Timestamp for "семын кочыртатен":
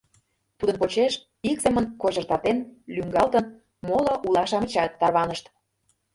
1.63-2.57